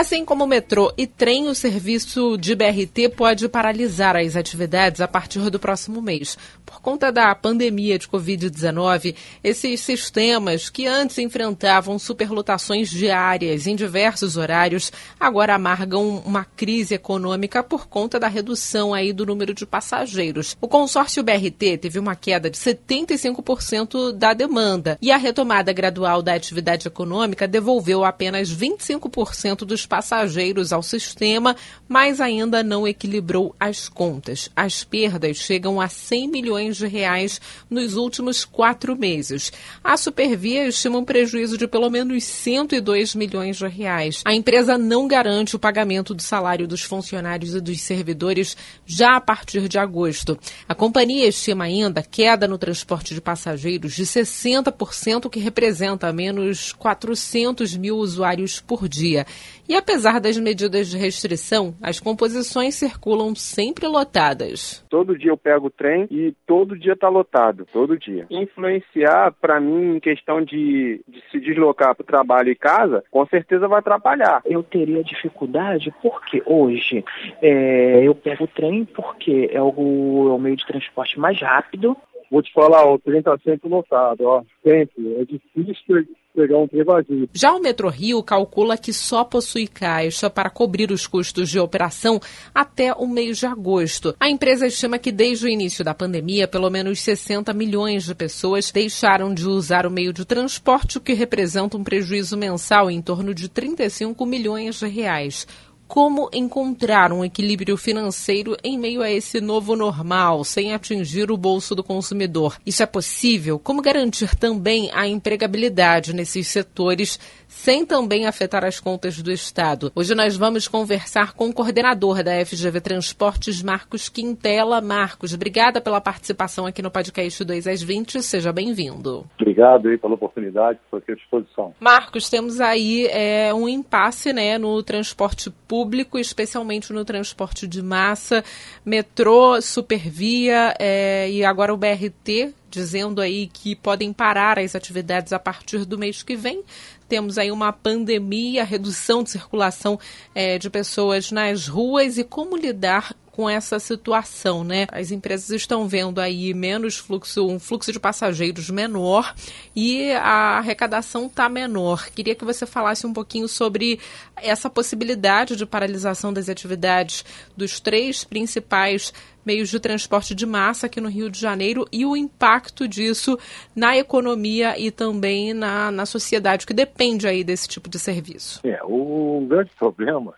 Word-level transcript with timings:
Assim 0.00 0.24
como 0.24 0.44
o 0.44 0.46
metrô 0.46 0.90
e 0.96 1.06
trem, 1.06 1.46
o 1.48 1.54
serviço 1.54 2.38
de 2.38 2.54
BRT 2.54 3.10
pode 3.14 3.46
paralisar 3.50 4.16
as 4.16 4.34
atividades 4.34 5.02
a 5.02 5.06
partir 5.06 5.50
do 5.50 5.58
próximo 5.58 6.00
mês. 6.00 6.38
Por 6.64 6.80
conta 6.80 7.12
da 7.12 7.34
pandemia 7.34 7.98
de 7.98 8.08
Covid-19, 8.08 9.14
esses 9.44 9.78
sistemas 9.82 10.70
que 10.70 10.86
antes 10.86 11.18
enfrentavam 11.18 11.98
superlotações 11.98 12.88
diárias 12.88 13.66
em 13.66 13.76
diversos 13.76 14.38
horários, 14.38 14.90
agora 15.18 15.54
amargam 15.54 16.22
uma 16.24 16.46
crise 16.46 16.94
econômica 16.94 17.62
por 17.62 17.86
conta 17.86 18.18
da 18.18 18.26
redução 18.26 18.94
aí 18.94 19.12
do 19.12 19.26
número 19.26 19.52
de 19.52 19.66
passageiros. 19.66 20.56
O 20.62 20.68
consórcio 20.68 21.22
BRT 21.22 21.76
teve 21.76 21.98
uma 21.98 22.16
queda 22.16 22.48
de 22.48 22.56
75% 22.56 24.12
da 24.12 24.32
demanda 24.32 24.96
e 25.02 25.12
a 25.12 25.18
retomada 25.18 25.74
gradual 25.74 26.22
da 26.22 26.32
atividade 26.32 26.88
econômica 26.88 27.46
devolveu 27.46 28.02
apenas 28.02 28.48
25% 28.50 29.66
dos 29.66 29.89
passageiros 29.90 30.72
ao 30.72 30.84
sistema, 30.84 31.56
mas 31.88 32.20
ainda 32.20 32.62
não 32.62 32.86
equilibrou 32.86 33.56
as 33.58 33.88
contas. 33.88 34.48
As 34.54 34.84
perdas 34.84 35.38
chegam 35.38 35.80
a 35.80 35.88
100 35.88 36.28
milhões 36.28 36.76
de 36.76 36.86
reais 36.86 37.40
nos 37.68 37.96
últimos 37.96 38.44
quatro 38.44 38.96
meses. 38.96 39.52
A 39.82 39.96
Supervia 39.96 40.68
estima 40.68 40.96
um 40.96 41.04
prejuízo 41.04 41.58
de 41.58 41.66
pelo 41.66 41.90
menos 41.90 42.22
102 42.22 43.16
milhões 43.16 43.56
de 43.56 43.66
reais. 43.66 44.22
A 44.24 44.32
empresa 44.32 44.78
não 44.78 45.08
garante 45.08 45.56
o 45.56 45.58
pagamento 45.58 46.14
do 46.14 46.22
salário 46.22 46.68
dos 46.68 46.82
funcionários 46.82 47.56
e 47.56 47.60
dos 47.60 47.80
servidores 47.80 48.56
já 48.86 49.16
a 49.16 49.20
partir 49.20 49.68
de 49.68 49.76
agosto. 49.76 50.38
A 50.68 50.74
companhia 50.74 51.26
estima 51.26 51.64
ainda 51.64 52.00
queda 52.00 52.46
no 52.46 52.56
transporte 52.56 53.12
de 53.12 53.20
passageiros 53.20 53.94
de 53.94 54.04
60%, 54.04 55.28
que 55.28 55.40
representa 55.40 56.12
menos 56.12 56.72
400 56.74 57.76
mil 57.76 57.96
usuários 57.96 58.60
por 58.60 58.88
dia. 58.88 59.26
E 59.70 59.76
apesar 59.76 60.20
das 60.20 60.36
medidas 60.36 60.88
de 60.88 60.98
restrição, 60.98 61.76
as 61.80 62.00
composições 62.00 62.74
circulam 62.74 63.36
sempre 63.36 63.86
lotadas. 63.86 64.84
Todo 64.90 65.16
dia 65.16 65.30
eu 65.30 65.36
pego 65.36 65.68
o 65.68 65.70
trem 65.70 66.08
e 66.10 66.34
todo 66.44 66.76
dia 66.76 66.94
está 66.94 67.08
lotado, 67.08 67.64
todo 67.72 67.96
dia. 67.96 68.26
Influenciar, 68.28 69.32
para 69.40 69.60
mim, 69.60 69.94
em 69.94 70.00
questão 70.00 70.42
de, 70.42 71.00
de 71.06 71.22
se 71.30 71.38
deslocar 71.38 71.94
para 71.94 72.02
o 72.02 72.04
trabalho 72.04 72.50
e 72.50 72.56
casa, 72.56 73.04
com 73.12 73.24
certeza 73.26 73.68
vai 73.68 73.78
atrapalhar. 73.78 74.42
Eu 74.44 74.64
teria 74.64 75.04
dificuldade 75.04 75.94
porque 76.02 76.42
hoje 76.44 77.04
é, 77.40 78.00
eu 78.02 78.12
pego 78.12 78.46
o 78.46 78.48
trem 78.48 78.84
porque 78.84 79.50
é 79.52 79.62
o, 79.62 80.30
é 80.30 80.32
o 80.32 80.38
meio 80.40 80.56
de 80.56 80.66
transporte 80.66 81.16
mais 81.16 81.40
rápido, 81.40 81.96
Vou 82.30 82.42
te 82.42 82.52
falar, 82.52 82.88
o 82.88 82.98
trem 82.98 83.18
está 83.18 83.36
sempre 83.38 83.68
lotado, 83.68 84.20
ó. 84.22 84.42
Sempre. 84.62 85.16
É 85.16 85.24
difícil 85.24 86.06
pegar 86.32 86.58
um 86.58 86.68
trem 86.68 86.84
vazio. 86.84 87.28
Já 87.34 87.52
o 87.52 87.60
Metro 87.60 87.88
Rio 87.88 88.22
calcula 88.22 88.78
que 88.78 88.92
só 88.92 89.24
possui 89.24 89.66
caixa 89.66 90.30
para 90.30 90.48
cobrir 90.48 90.92
os 90.92 91.08
custos 91.08 91.48
de 91.48 91.58
operação 91.58 92.20
até 92.54 92.92
o 92.92 93.08
mês 93.08 93.38
de 93.38 93.46
agosto. 93.46 94.14
A 94.20 94.30
empresa 94.30 94.68
estima 94.68 94.96
que 94.96 95.10
desde 95.10 95.46
o 95.46 95.48
início 95.48 95.84
da 95.84 95.92
pandemia, 95.92 96.46
pelo 96.46 96.70
menos 96.70 97.00
60 97.00 97.52
milhões 97.52 98.04
de 98.04 98.14
pessoas 98.14 98.70
deixaram 98.70 99.34
de 99.34 99.48
usar 99.48 99.84
o 99.84 99.90
meio 99.90 100.12
de 100.12 100.24
transporte, 100.24 100.98
o 100.98 101.00
que 101.00 101.14
representa 101.14 101.76
um 101.76 101.82
prejuízo 101.82 102.36
mensal 102.36 102.88
em 102.88 103.02
torno 103.02 103.34
de 103.34 103.48
35 103.48 104.24
milhões 104.24 104.78
de 104.78 104.86
reais 104.86 105.48
como 105.90 106.30
encontrar 106.32 107.12
um 107.12 107.24
equilíbrio 107.24 107.76
financeiro 107.76 108.56
em 108.62 108.78
meio 108.78 109.02
a 109.02 109.10
esse 109.10 109.40
novo 109.40 109.74
normal, 109.74 110.44
sem 110.44 110.72
atingir 110.72 111.32
o 111.32 111.36
bolso 111.36 111.74
do 111.74 111.82
consumidor. 111.82 112.56
Isso 112.64 112.84
é 112.84 112.86
possível? 112.86 113.58
Como 113.58 113.82
garantir 113.82 114.36
também 114.36 114.88
a 114.94 115.08
empregabilidade 115.08 116.12
nesses 116.12 116.46
setores, 116.46 117.18
sem 117.50 117.84
também 117.84 118.26
afetar 118.26 118.64
as 118.64 118.78
contas 118.78 119.20
do 119.20 119.30
Estado? 119.30 119.90
Hoje 119.94 120.14
nós 120.14 120.36
vamos 120.36 120.68
conversar 120.68 121.34
com 121.34 121.48
o 121.48 121.52
coordenador 121.52 122.22
da 122.22 122.44
FGV 122.46 122.80
Transportes, 122.80 123.60
Marcos 123.60 124.08
Quintela. 124.08 124.80
Marcos, 124.80 125.34
obrigada 125.34 125.80
pela 125.80 126.00
participação 126.00 126.64
aqui 126.64 126.80
no 126.80 126.92
podcast 126.92 127.44
2 127.44 127.66
às 127.66 127.82
20. 127.82 128.22
Seja 128.22 128.52
bem-vindo. 128.52 129.26
Obrigado 129.38 129.88
aí 129.88 129.98
pela 129.98 130.14
oportunidade, 130.14 130.78
estou 130.84 130.98
aqui 131.00 131.10
à 131.10 131.14
disposição. 131.16 131.74
Marcos, 131.80 132.30
temos 132.30 132.60
aí 132.60 133.08
é, 133.08 133.52
um 133.52 133.68
impasse 133.68 134.32
né, 134.32 134.56
no 134.56 134.80
transporte 134.82 135.50
público 135.66 136.18
especialmente 136.18 136.92
no 136.92 137.04
transporte 137.04 137.66
de 137.66 137.82
massa, 137.82 138.44
metrô, 138.84 139.60
supervia 139.60 140.74
é, 140.78 141.28
e 141.30 141.44
agora 141.44 141.74
o 141.74 141.76
BRT, 141.76 142.54
dizendo 142.70 143.20
aí 143.20 143.48
que 143.48 143.74
podem 143.74 144.12
parar 144.12 144.58
as 144.58 144.76
atividades 144.76 145.32
a 145.32 145.38
partir 145.38 145.84
do 145.84 145.98
mês 145.98 146.22
que 146.22 146.36
vem. 146.36 146.62
Temos 147.10 147.38
aí 147.38 147.50
uma 147.50 147.72
pandemia, 147.72 148.62
redução 148.62 149.24
de 149.24 149.30
circulação 149.30 149.98
é, 150.32 150.58
de 150.58 150.70
pessoas 150.70 151.32
nas 151.32 151.66
ruas 151.66 152.18
e 152.18 152.22
como 152.22 152.56
lidar 152.56 153.16
com 153.40 153.48
essa 153.48 153.78
situação, 153.78 154.62
né? 154.62 154.86
As 154.92 155.10
empresas 155.10 155.48
estão 155.48 155.88
vendo 155.88 156.20
aí 156.20 156.52
menos 156.52 156.98
fluxo, 156.98 157.46
um 157.48 157.58
fluxo 157.58 157.90
de 157.90 157.98
passageiros 157.98 158.68
menor 158.68 159.34
e 159.74 160.12
a 160.12 160.58
arrecadação 160.58 161.24
está 161.24 161.48
menor. 161.48 162.10
Queria 162.10 162.34
que 162.34 162.44
você 162.44 162.66
falasse 162.66 163.06
um 163.06 163.14
pouquinho 163.14 163.48
sobre 163.48 163.98
essa 164.36 164.68
possibilidade 164.68 165.56
de 165.56 165.64
paralisação 165.64 166.34
das 166.34 166.50
atividades 166.50 167.24
dos 167.56 167.80
três 167.80 168.24
principais 168.24 169.10
meios 169.42 169.70
de 169.70 169.80
transporte 169.80 170.34
de 170.34 170.44
massa 170.44 170.84
aqui 170.84 171.00
no 171.00 171.08
Rio 171.08 171.30
de 171.30 171.40
Janeiro 171.40 171.86
e 171.90 172.04
o 172.04 172.14
impacto 172.14 172.86
disso 172.86 173.38
na 173.74 173.96
economia 173.96 174.78
e 174.78 174.90
também 174.90 175.54
na, 175.54 175.90
na 175.90 176.04
sociedade, 176.04 176.66
que 176.66 176.74
depende 176.74 177.26
aí 177.26 177.42
desse 177.42 177.66
tipo 177.66 177.88
de 177.88 177.98
serviço. 177.98 178.60
É, 178.66 178.80
o 178.84 179.46
grande 179.48 179.70
problema 179.78 180.34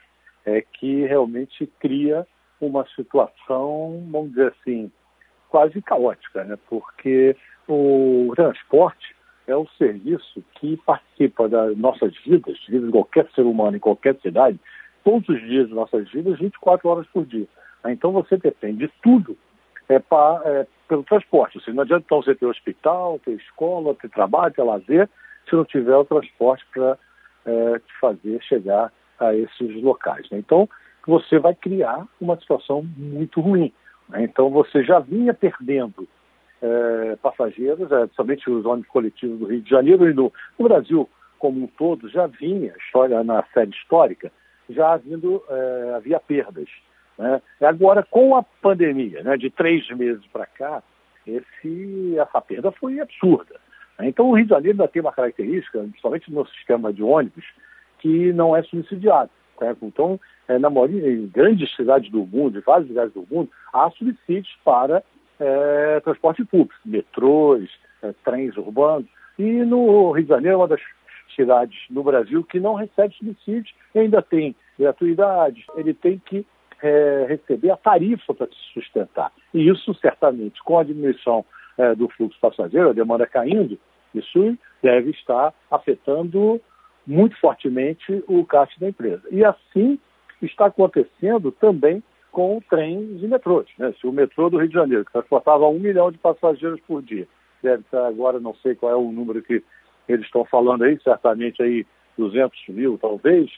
é 0.46 0.60
que 0.60 1.04
realmente 1.04 1.68
cria 1.80 2.24
uma 2.66 2.86
situação, 2.94 4.02
vamos 4.10 4.30
dizer 4.30 4.54
assim, 4.58 4.90
quase 5.48 5.80
caótica, 5.82 6.44
né? 6.44 6.56
porque 6.68 7.36
o 7.68 8.32
transporte 8.34 9.14
é 9.46 9.56
o 9.56 9.66
serviço 9.76 10.42
que 10.54 10.76
participa 10.78 11.48
das 11.48 11.76
nossas 11.76 12.16
vidas, 12.24 12.58
vida 12.68 12.86
de 12.86 12.92
qualquer 12.92 13.28
ser 13.34 13.42
humano 13.42 13.76
em 13.76 13.80
qualquer 13.80 14.16
cidade, 14.20 14.58
todos 15.04 15.28
os 15.28 15.40
dias 15.40 15.68
de 15.68 15.74
nossas 15.74 16.10
vidas, 16.10 16.38
24 16.38 16.88
horas 16.88 17.06
por 17.08 17.26
dia. 17.26 17.46
Então 17.86 18.12
você 18.12 18.36
depende 18.36 18.86
de 18.86 18.92
tudo 19.02 19.36
é, 19.88 19.98
pra, 19.98 20.40
é, 20.44 20.66
pelo 20.88 21.02
transporte. 21.02 21.58
Seja, 21.58 21.74
não 21.74 21.82
adianta 21.82 22.04
então 22.06 22.22
você 22.22 22.34
ter 22.34 22.46
hospital, 22.46 23.18
ter 23.24 23.32
escola, 23.32 23.94
ter 23.94 24.08
trabalho, 24.08 24.54
ter 24.54 24.62
lazer, 24.62 25.08
se 25.48 25.56
não 25.56 25.64
tiver 25.64 25.96
o 25.96 26.04
transporte 26.04 26.64
para 26.72 26.96
é, 27.44 27.78
te 27.80 27.98
fazer 28.00 28.40
chegar 28.42 28.92
a 29.18 29.34
esses 29.34 29.82
locais. 29.82 30.28
Né? 30.30 30.38
Então, 30.38 30.68
você 31.06 31.38
vai 31.38 31.54
criar 31.54 32.06
uma 32.20 32.38
situação 32.38 32.82
muito 32.96 33.40
ruim. 33.40 33.72
Né? 34.08 34.24
Então 34.24 34.50
você 34.50 34.82
já 34.82 34.98
vinha 34.98 35.34
perdendo 35.34 36.08
é, 36.62 37.16
passageiros, 37.16 37.90
é, 37.90 38.00
principalmente 38.02 38.50
os 38.50 38.64
ônibus 38.64 38.90
coletivos 38.90 39.38
do 39.38 39.46
Rio 39.46 39.62
de 39.62 39.70
Janeiro 39.70 40.08
e 40.08 40.14
no, 40.14 40.32
Brasil 40.58 41.08
como 41.38 41.64
um 41.64 41.66
todo, 41.66 42.08
já 42.08 42.28
vinha, 42.28 42.72
história 42.78 43.24
na 43.24 43.42
série 43.52 43.70
histórica, 43.70 44.30
já 44.70 44.92
havindo, 44.92 45.42
é, 45.48 45.94
havia 45.96 46.20
perdas. 46.20 46.68
Né? 47.18 47.42
Agora, 47.60 48.06
com 48.08 48.36
a 48.36 48.42
pandemia, 48.42 49.24
né, 49.24 49.36
de 49.36 49.50
três 49.50 49.88
meses 49.90 50.24
para 50.32 50.46
cá, 50.46 50.82
esse, 51.26 52.16
essa 52.16 52.40
perda 52.40 52.70
foi 52.70 53.00
absurda. 53.00 53.56
Né? 53.98 54.08
Então, 54.08 54.30
o 54.30 54.36
Rio 54.36 54.44
de 54.44 54.50
Janeiro 54.50 54.80
ainda 54.80 54.88
tem 54.88 55.02
uma 55.02 55.12
característica, 55.12 55.80
principalmente 55.80 56.32
no 56.32 56.46
sistema 56.46 56.92
de 56.92 57.02
ônibus, 57.02 57.44
que 57.98 58.32
não 58.32 58.54
é 58.56 58.62
subsidiado. 58.62 59.30
Então, 59.82 60.18
é, 60.48 60.58
na 60.58 60.70
maioria, 60.70 61.10
em 61.10 61.26
grandes 61.26 61.74
cidades 61.74 62.10
do 62.10 62.24
mundo, 62.26 62.58
em 62.58 62.62
várias 62.62 62.88
cidades 62.88 63.14
do 63.14 63.26
mundo, 63.30 63.50
há 63.72 63.90
subsídios 63.90 64.54
para 64.64 65.02
é, 65.38 66.00
transporte 66.00 66.44
público, 66.44 66.74
metrôs, 66.84 67.70
é, 68.02 68.12
trens 68.24 68.56
urbanos. 68.56 69.08
E 69.38 69.42
no 69.42 70.12
Rio 70.12 70.24
de 70.24 70.28
Janeiro 70.28 70.58
uma 70.58 70.68
das 70.68 70.80
cidades 71.34 71.78
no 71.88 72.02
Brasil 72.02 72.44
que 72.44 72.60
não 72.60 72.74
recebe 72.74 73.14
subsídios, 73.14 73.74
ainda 73.94 74.20
tem 74.20 74.54
gratuidade, 74.78 75.64
ele 75.76 75.94
tem 75.94 76.18
que 76.18 76.46
receber 77.28 77.70
a 77.70 77.76
tarifa 77.76 78.34
para 78.34 78.48
se 78.48 78.74
sustentar. 78.74 79.30
E 79.54 79.68
isso, 79.68 79.94
certamente, 79.94 80.60
com 80.64 80.80
a 80.80 80.82
diminuição 80.82 81.44
do 81.96 82.08
fluxo 82.08 82.36
passageiro, 82.40 82.90
a 82.90 82.92
demanda 82.92 83.24
caindo, 83.24 83.78
isso 84.12 84.58
deve 84.82 85.10
estar 85.10 85.54
afetando 85.70 86.60
muito 87.06 87.38
fortemente 87.38 88.22
o 88.28 88.44
caixa 88.44 88.78
da 88.78 88.88
empresa. 88.88 89.22
E 89.30 89.44
assim 89.44 89.98
está 90.40 90.66
acontecendo 90.66 91.52
também 91.52 92.02
com 92.30 92.60
trens 92.68 93.22
e 93.22 93.28
metrôs. 93.28 93.68
Né? 93.78 93.94
Se 94.00 94.06
o 94.06 94.12
metrô 94.12 94.48
do 94.48 94.58
Rio 94.58 94.68
de 94.68 94.74
Janeiro, 94.74 95.04
que 95.04 95.12
transportava 95.12 95.68
um 95.68 95.78
milhão 95.78 96.10
de 96.10 96.18
passageiros 96.18 96.80
por 96.80 97.02
dia, 97.02 97.28
deve 97.62 97.82
estar 97.82 98.06
agora, 98.06 98.40
não 98.40 98.54
sei 98.56 98.74
qual 98.74 98.92
é 98.92 98.96
o 98.96 99.12
número 99.12 99.42
que 99.42 99.62
eles 100.08 100.24
estão 100.24 100.44
falando 100.44 100.82
aí, 100.82 100.98
certamente 101.02 101.62
aí 101.62 101.86
200 102.16 102.68
mil 102.68 102.98
talvez, 102.98 103.50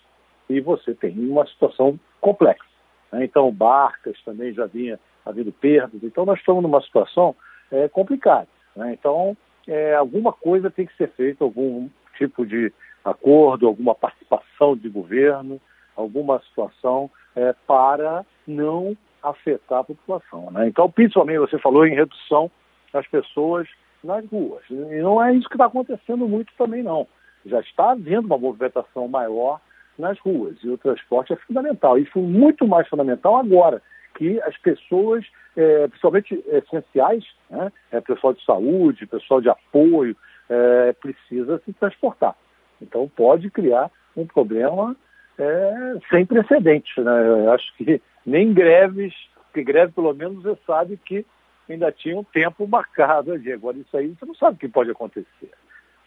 e 0.49 0.61
você 0.61 0.95
tem 0.95 1.19
uma 1.19 1.47
situação 1.47 1.99
complexa. 2.21 2.65
Né? 3.13 3.25
Então, 3.25 3.51
barcas 3.51 4.21
também 4.25 4.53
já 4.53 4.67
vinha 4.67 4.99
havendo 5.25 5.53
perdas, 5.53 6.03
então 6.03 6.27
nós 6.27 6.39
estamos 6.39 6.63
numa 6.63 6.83
situação 6.83 7.35
é, 7.71 7.89
complicada. 7.89 8.49
Né? 8.77 8.93
Então, 8.93 9.37
é, 9.67 9.95
alguma 9.95 10.33
coisa 10.33 10.71
tem 10.71 10.85
que 10.85 10.97
ser 10.97 11.09
feita, 11.11 11.45
algum 11.45 11.89
tipo 12.19 12.45
de 12.45 12.73
acordo, 13.05 13.67
alguma 13.67 13.95
participação 13.95 14.77
de 14.77 14.89
governo, 14.89 15.61
alguma 15.97 16.41
situação 16.41 17.11
é, 17.37 17.55
para 17.67 18.25
não 18.47 18.97
afetar 19.23 19.81
a 19.81 19.85
população. 19.85 20.51
Né? 20.51 20.69
Então, 20.69 20.91
principalmente, 20.91 21.39
você 21.39 21.59
falou 21.59 21.87
em 21.87 21.95
redução 21.95 22.51
das 22.93 23.07
pessoas 23.09 23.69
nas 24.03 24.25
ruas. 24.27 24.63
E 24.71 24.75
não 25.01 25.23
é 25.23 25.35
isso 25.35 25.49
que 25.49 25.55
está 25.55 25.67
acontecendo 25.67 26.29
muito 26.29 26.53
também, 26.57 26.83
não. 26.83 27.07
Já 27.47 27.61
está 27.61 27.93
havendo 27.93 28.27
uma 28.27 28.39
movimentação 28.39 29.09
maior 29.09 29.61
nas 29.99 30.19
ruas 30.19 30.57
e 30.63 30.69
o 30.69 30.79
transporte 30.79 31.33
é 31.33 31.37
fundamental. 31.37 31.99
Isso 31.99 32.19
é 32.19 32.23
muito 32.23 32.67
mais 32.67 32.87
fundamental 32.89 33.37
agora, 33.37 33.83
que 34.15 34.41
as 34.43 34.57
pessoas, 34.59 35.25
é, 35.57 35.89
principalmente 35.89 36.43
essenciais, 36.49 37.25
né, 37.51 37.73
é, 37.91 38.01
pessoal 38.01 38.33
de 38.33 38.45
saúde, 38.45 39.07
pessoal 39.07 39.41
de 39.41 39.49
apoio, 39.49 40.17
é, 40.49 40.93
precisa 40.93 41.61
se 41.65 41.73
transportar. 41.73 42.37
Então 42.81 43.09
pode 43.09 43.51
criar 43.51 43.91
um 44.17 44.27
problema 44.27 44.97
é, 45.39 45.97
sem 46.11 46.25
precedentes. 46.27 46.97
Né? 46.97 47.29
Eu 47.29 47.53
acho 47.53 47.75
que 47.77 48.01
nem 48.25 48.53
greves, 48.53 49.15
porque 49.45 49.65
greve 49.65 49.93
pelo 49.93 50.13
menos 50.15 50.43
você 50.43 50.59
sabe 50.67 50.97
que 50.97 51.25
ainda 51.69 51.91
tinha 51.93 52.19
um 52.19 52.25
tempo 52.25 52.67
marcado 52.67 53.33
ali. 53.33 53.53
Agora 53.53 53.77
isso 53.77 53.97
aí 53.97 54.09
você 54.09 54.27
não 54.27 54.35
sabe 54.35 54.57
o 54.57 54.61
que 54.61 54.69
pode 54.69 54.91
acontecer. 54.91 55.51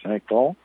Né? 0.05 0.21
Então, 0.23 0.55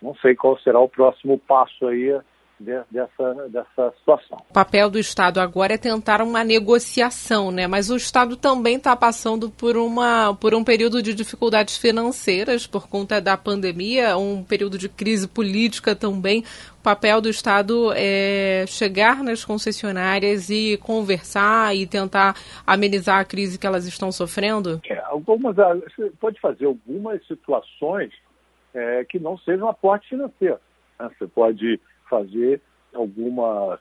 não 0.00 0.14
sei 0.16 0.34
qual 0.34 0.58
será 0.58 0.78
o 0.80 0.88
próximo 0.88 1.38
passo 1.38 1.86
aí 1.86 2.20
dessa, 2.60 3.34
dessa 3.48 3.92
situação. 3.98 4.38
O 4.50 4.52
papel 4.52 4.88
do 4.88 4.98
Estado 4.98 5.40
agora 5.40 5.74
é 5.74 5.78
tentar 5.78 6.22
uma 6.22 6.44
negociação, 6.44 7.50
né? 7.50 7.66
Mas 7.66 7.90
o 7.90 7.96
Estado 7.96 8.36
também 8.36 8.76
está 8.76 8.94
passando 8.96 9.50
por, 9.50 9.76
uma, 9.76 10.34
por 10.34 10.54
um 10.54 10.62
período 10.62 11.02
de 11.02 11.14
dificuldades 11.14 11.76
financeiras 11.76 12.66
por 12.66 12.88
conta 12.88 13.20
da 13.20 13.36
pandemia, 13.36 14.16
um 14.16 14.42
período 14.42 14.78
de 14.78 14.88
crise 14.88 15.26
política 15.26 15.94
também. 15.94 16.44
O 16.78 16.82
papel 16.82 17.20
do 17.20 17.28
Estado 17.28 17.92
é 17.94 18.64
chegar 18.66 19.22
nas 19.22 19.44
concessionárias 19.44 20.50
e 20.50 20.76
conversar 20.78 21.74
e 21.74 21.86
tentar 21.86 22.36
amenizar 22.66 23.20
a 23.20 23.24
crise 23.24 23.58
que 23.58 23.66
elas 23.66 23.86
estão 23.86 24.12
sofrendo? 24.12 24.80
É, 24.88 24.98
algumas, 25.06 25.58
ah, 25.58 25.76
pode 26.20 26.38
fazer 26.40 26.66
algumas 26.66 27.26
situações 27.26 28.12
é, 28.74 29.04
que 29.04 29.18
não 29.18 29.38
sejam 29.38 29.68
aporte 29.68 30.08
financeiro. 30.10 30.58
Né? 30.98 31.10
Você 31.18 31.26
pode 31.26 31.80
fazer 32.08 32.60
alguma 32.92 33.78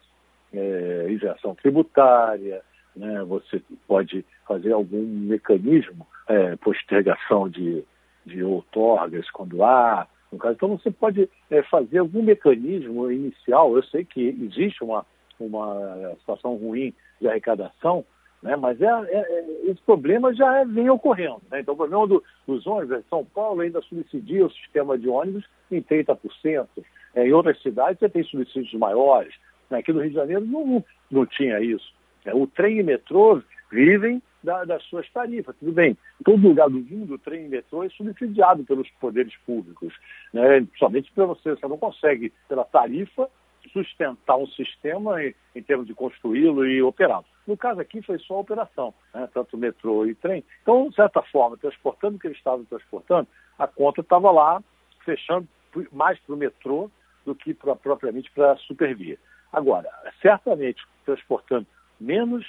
é, 0.53 1.07
isenção 1.09 1.55
tributária, 1.55 2.61
né? 2.95 3.23
você 3.23 3.61
pode 3.87 4.25
fazer 4.47 4.71
algum 4.71 5.03
mecanismo, 5.03 6.05
é, 6.27 6.55
postergação 6.57 7.49
de, 7.49 7.83
de 8.25 8.43
outorgas 8.43 9.29
quando 9.31 9.63
há, 9.63 10.07
no 10.31 10.37
caso. 10.37 10.55
Então 10.55 10.77
você 10.77 10.91
pode 10.91 11.29
é, 11.49 11.63
fazer 11.63 11.99
algum 11.99 12.21
mecanismo 12.21 13.11
inicial. 13.11 13.75
Eu 13.75 13.83
sei 13.83 14.03
que 14.05 14.21
existe 14.41 14.83
uma, 14.83 15.05
uma 15.39 16.15
situação 16.19 16.55
ruim 16.55 16.93
de 17.19 17.27
arrecadação, 17.27 18.05
né? 18.41 18.55
mas 18.55 18.81
é, 18.81 18.85
é, 18.85 19.17
é 19.17 19.71
esse 19.71 19.81
problema 19.81 20.33
já 20.33 20.63
vem 20.65 20.89
ocorrendo. 20.89 21.41
Né? 21.49 21.61
Então 21.61 21.73
o 21.73 21.77
problema 21.77 22.07
do, 22.07 22.23
dos 22.45 22.65
ônibus, 22.67 23.03
São 23.09 23.25
Paulo 23.25 23.61
ainda 23.61 23.81
subsidia 23.81 24.45
o 24.45 24.51
sistema 24.51 24.97
de 24.97 25.07
ônibus 25.07 25.45
em 25.71 25.81
30%. 25.81 26.67
É, 27.15 27.27
em 27.27 27.31
outras 27.31 27.61
cidades 27.61 27.99
você 27.99 28.09
tem 28.09 28.23
subsídios 28.23 28.73
maiores. 28.73 29.33
Né? 29.69 29.79
Aqui 29.79 29.93
no 29.93 30.01
Rio 30.01 30.09
de 30.09 30.15
Janeiro 30.15 30.45
não, 30.45 30.83
não 31.09 31.25
tinha 31.25 31.59
isso. 31.59 31.93
É, 32.25 32.33
o 32.33 32.47
trem 32.47 32.79
e 32.79 32.83
metrô 32.83 33.41
vivem 33.71 34.21
da, 34.43 34.65
das 34.65 34.83
suas 34.83 35.09
tarifas. 35.11 35.55
Tudo 35.57 35.71
bem, 35.71 35.97
todo 36.23 36.47
lugar 36.47 36.69
do 36.69 36.79
mundo 36.79 37.15
o 37.15 37.19
trem 37.19 37.45
e 37.45 37.49
metrô 37.49 37.83
é 37.83 37.89
subsidiado 37.89 38.63
pelos 38.63 38.89
poderes 38.99 39.35
públicos. 39.45 39.93
Né? 40.33 40.65
Somente 40.77 41.11
para 41.11 41.25
você, 41.25 41.51
você 41.51 41.67
não 41.67 41.77
consegue, 41.77 42.31
pela 42.47 42.65
tarifa, 42.65 43.29
sustentar 43.71 44.35
um 44.37 44.47
sistema 44.47 45.23
em, 45.23 45.33
em 45.55 45.61
termos 45.61 45.87
de 45.87 45.93
construí-lo 45.93 46.65
e 46.65 46.81
operá-lo. 46.81 47.25
No 47.47 47.57
caso 47.57 47.79
aqui 47.79 48.01
foi 48.01 48.19
só 48.19 48.35
a 48.35 48.39
operação, 48.39 48.93
né? 49.13 49.27
tanto 49.33 49.57
metrô 49.57 50.05
e 50.05 50.15
trem. 50.15 50.43
Então, 50.61 50.89
de 50.89 50.95
certa 50.95 51.21
forma, 51.23 51.57
transportando 51.57 52.17
o 52.17 52.19
que 52.19 52.27
eles 52.27 52.37
estavam 52.37 52.65
transportando, 52.65 53.27
a 53.57 53.67
conta 53.67 54.01
estava 54.01 54.31
lá 54.31 54.61
fechando 55.05 55.47
mais 55.91 56.19
para 56.19 56.35
o 56.35 56.37
metrô 56.37 56.89
do 57.25 57.35
que 57.35 57.53
pra, 57.53 57.75
propriamente 57.75 58.31
para 58.31 58.57
supervia. 58.57 59.17
Agora, 59.51 59.89
certamente 60.21 60.83
transportando 61.05 61.67
menos 61.99 62.45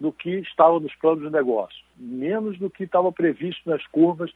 do 0.00 0.12
que 0.12 0.30
estava 0.40 0.78
nos 0.80 0.94
planos 0.96 1.22
de 1.22 1.30
negócio, 1.30 1.84
menos 1.96 2.58
do 2.58 2.70
que 2.70 2.84
estava 2.84 3.10
previsto 3.12 3.68
nas 3.68 3.84
curvas, 3.88 4.30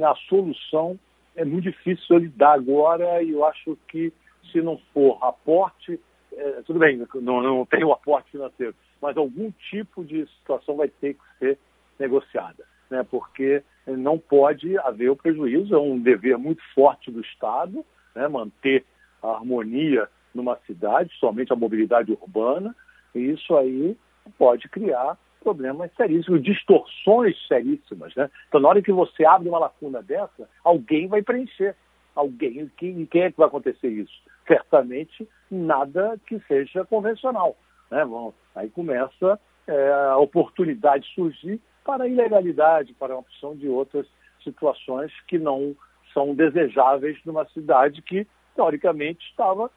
a 0.00 0.14
solução 0.28 0.98
é 1.36 1.44
muito 1.44 1.64
difícil 1.64 2.18
lidar 2.18 2.54
agora 2.54 3.22
e 3.22 3.30
eu 3.30 3.44
acho 3.44 3.76
que 3.88 4.12
se 4.50 4.60
não 4.60 4.78
for 4.92 5.18
aporte, 5.22 5.98
é, 6.32 6.62
tudo 6.62 6.78
bem, 6.78 7.06
não, 7.14 7.42
não 7.42 7.66
tem 7.66 7.84
o 7.84 7.92
aporte 7.92 8.30
financeiro, 8.30 8.74
mas 9.00 9.16
algum 9.16 9.50
tipo 9.70 10.04
de 10.04 10.26
situação 10.38 10.76
vai 10.76 10.88
ter 10.88 11.14
que 11.14 11.38
ser 11.38 11.58
negociada, 11.98 12.64
né? 12.90 13.04
porque 13.08 13.62
não 13.86 14.18
pode 14.18 14.78
haver 14.78 15.10
o 15.10 15.16
prejuízo, 15.16 15.74
é 15.74 15.78
um 15.78 15.98
dever 15.98 16.38
muito 16.38 16.62
forte 16.74 17.10
do 17.10 17.20
Estado 17.20 17.84
né? 18.14 18.28
manter 18.28 18.84
a 19.22 19.28
harmonia 19.28 20.08
numa 20.34 20.56
cidade, 20.66 21.12
somente 21.18 21.52
a 21.52 21.56
mobilidade 21.56 22.12
urbana, 22.12 22.74
e 23.14 23.20
isso 23.20 23.56
aí 23.56 23.96
pode 24.38 24.68
criar 24.68 25.16
problemas 25.42 25.90
seríssimos, 25.96 26.42
distorções 26.42 27.36
seríssimas. 27.46 28.14
Né? 28.14 28.30
Então, 28.48 28.60
na 28.60 28.68
hora 28.68 28.82
que 28.82 28.92
você 28.92 29.24
abre 29.24 29.48
uma 29.48 29.58
lacuna 29.58 30.02
dessa, 30.02 30.48
alguém 30.64 31.08
vai 31.08 31.22
preencher. 31.22 31.74
Alguém, 32.14 32.70
quem, 32.76 33.06
quem 33.06 33.22
é 33.22 33.30
que 33.30 33.38
vai 33.38 33.48
acontecer 33.48 33.88
isso? 33.88 34.12
Certamente 34.46 35.26
nada 35.50 36.18
que 36.26 36.38
seja 36.46 36.84
convencional. 36.84 37.56
Né? 37.90 38.04
Bom, 38.04 38.32
aí 38.54 38.68
começa 38.70 39.40
é, 39.66 39.92
a 39.92 40.18
oportunidade 40.18 41.06
surgir 41.14 41.60
para 41.84 42.04
a 42.04 42.08
ilegalidade, 42.08 42.94
para 42.94 43.14
a 43.14 43.18
opção 43.18 43.56
de 43.56 43.68
outras 43.68 44.06
situações 44.44 45.10
que 45.26 45.38
não 45.38 45.74
são 46.12 46.34
desejáveis 46.34 47.18
numa 47.24 47.46
cidade 47.46 48.02
que 48.02 48.26
teoricamente 48.54 49.26
estava 49.28 49.70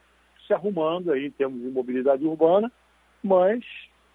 se 0.45 0.53
arrumando 0.53 1.11
aí 1.11 1.27
em 1.27 1.31
termos 1.31 1.61
de 1.61 1.69
mobilidade 1.69 2.25
urbana, 2.25 2.71
mas 3.23 3.63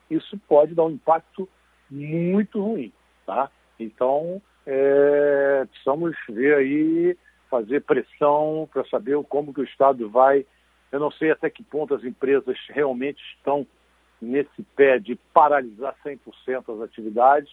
isso 0.09 0.38
pode 0.49 0.75
dar 0.75 0.85
um 0.85 0.90
impacto 0.90 1.49
muito 1.90 2.62
ruim, 2.62 2.93
tá? 3.26 3.50
Então, 3.79 4.40
é, 4.67 5.67
precisamos 5.71 6.17
ver 6.29 6.55
aí, 6.55 7.17
fazer 7.49 7.81
pressão 7.81 8.69
para 8.73 8.85
saber 8.85 9.21
como 9.25 9.52
que 9.52 9.61
o 9.61 9.64
Estado 9.64 10.09
vai. 10.09 10.47
Eu 10.93 11.00
não 11.00 11.11
sei 11.11 11.31
até 11.31 11.50
que 11.50 11.62
ponto 11.62 11.95
as 11.95 12.05
empresas 12.05 12.57
realmente 12.69 13.21
estão 13.37 13.67
nesse 14.21 14.62
pé 14.76 14.99
de 14.99 15.17
paralisar 15.33 15.97
100% 16.05 16.75
as 16.75 16.81
atividades. 16.83 17.50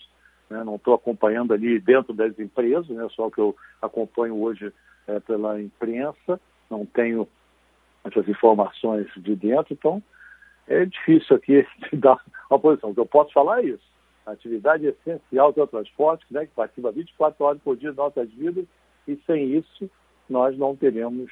Né? 0.49 0.63
Não 0.63 0.75
estou 0.75 0.93
acompanhando 0.93 1.53
ali 1.53 1.79
dentro 1.79 2.13
das 2.13 2.37
empresas, 2.37 2.89
né? 2.89 3.07
só 3.11 3.29
que 3.29 3.39
eu 3.39 3.55
acompanho 3.81 4.39
hoje 4.41 4.71
é, 5.07 5.19
pela 5.19 5.61
imprensa 5.61 6.39
não 6.69 6.85
tenho 6.85 7.27
essas 8.03 8.27
informações 8.27 9.07
de 9.17 9.35
dentro, 9.35 9.73
então 9.73 10.03
é 10.67 10.85
difícil 10.85 11.35
aqui 11.35 11.65
dar 11.93 12.21
uma 12.49 12.59
posição. 12.59 12.91
O 12.91 12.93
que 12.93 12.99
eu 12.99 13.05
posso 13.05 13.31
falar 13.33 13.61
é 13.61 13.67
isso. 13.67 13.87
A 14.25 14.31
atividade 14.31 14.85
essencial 14.85 15.53
do 15.53 15.65
transporte, 15.67 16.25
né, 16.29 16.45
que 16.45 16.51
participa 16.53 16.91
24 16.91 17.45
horas 17.45 17.61
por 17.61 17.77
dia 17.77 17.91
de 17.91 17.97
nossas 17.97 18.29
vidas, 18.31 18.65
e 19.07 19.15
sem 19.25 19.55
isso 19.55 19.89
nós 20.29 20.57
não 20.57 20.75
teremos 20.75 21.31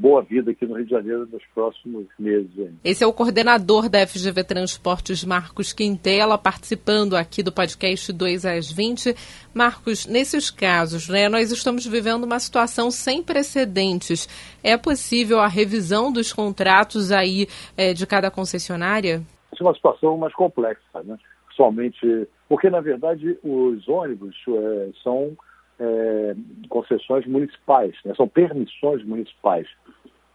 boa 0.00 0.22
vida 0.22 0.50
aqui 0.50 0.66
no 0.66 0.76
Rio 0.76 0.86
de 0.86 0.90
Janeiro 0.90 1.28
nos 1.30 1.44
próximos 1.54 2.06
meses. 2.18 2.50
Ainda. 2.58 2.72
Esse 2.82 3.04
é 3.04 3.06
o 3.06 3.12
coordenador 3.12 3.88
da 3.88 4.06
FGV 4.06 4.42
Transportes, 4.44 5.22
Marcos 5.22 5.74
Quintela, 5.74 6.38
participando 6.38 7.14
aqui 7.14 7.42
do 7.42 7.52
podcast 7.52 8.10
2 8.10 8.46
às 8.46 8.72
20. 8.72 9.14
Marcos, 9.52 10.06
nesses 10.06 10.50
casos, 10.50 11.08
né, 11.08 11.28
nós 11.28 11.52
estamos 11.52 11.86
vivendo 11.86 12.24
uma 12.24 12.38
situação 12.38 12.90
sem 12.90 13.22
precedentes. 13.22 14.26
É 14.64 14.76
possível 14.78 15.38
a 15.38 15.46
revisão 15.46 16.10
dos 16.10 16.32
contratos 16.32 17.12
aí 17.12 17.46
é, 17.76 17.92
de 17.92 18.06
cada 18.06 18.30
concessionária? 18.30 19.20
É 19.58 19.62
uma 19.62 19.74
situação 19.74 20.16
mais 20.16 20.32
complexa, 20.32 21.02
né? 21.04 21.18
Somente 21.54 22.26
porque, 22.48 22.70
na 22.70 22.80
verdade, 22.80 23.38
os 23.44 23.86
ônibus 23.86 24.34
é, 24.48 24.90
são 25.04 25.36
é, 25.80 26.34
concessões 26.68 27.26
municipais, 27.26 27.94
né? 28.04 28.12
são 28.14 28.28
permissões 28.28 29.02
municipais, 29.04 29.66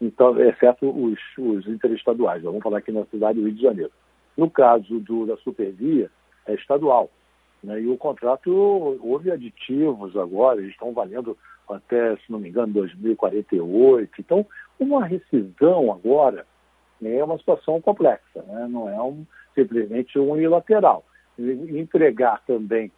então, 0.01 0.39
exceto 0.41 0.89
os, 0.89 1.19
os 1.37 1.67
interestaduais. 1.67 2.43
Vamos 2.43 2.61
falar 2.61 2.79
aqui 2.79 2.91
na 2.91 3.05
cidade 3.05 3.39
do 3.39 3.45
Rio 3.45 3.55
de 3.55 3.61
Janeiro. 3.61 3.91
No 4.35 4.49
caso 4.49 4.99
do, 4.99 5.25
da 5.25 5.37
Supervia, 5.37 6.11
é 6.45 6.53
estadual. 6.53 7.09
Né? 7.63 7.81
E 7.81 7.87
o 7.87 7.97
contrato, 7.97 8.51
houve 9.01 9.31
aditivos 9.31 10.15
agora, 10.17 10.59
eles 10.59 10.71
estão 10.71 10.93
valendo 10.93 11.37
até, 11.69 12.15
se 12.17 12.31
não 12.31 12.39
me 12.39 12.49
engano, 12.49 12.73
2048. 12.73 14.11
Então, 14.19 14.45
uma 14.79 15.05
rescisão 15.05 15.91
agora 15.91 16.45
né, 17.01 17.15
é 17.15 17.23
uma 17.23 17.37
situação 17.37 17.81
complexa, 17.81 18.43
né? 18.47 18.67
não 18.69 18.89
é 18.89 19.01
um, 19.01 19.25
simplesmente 19.53 20.19
unilateral. 20.19 21.05
Entregar 21.37 22.43
também 22.45 22.91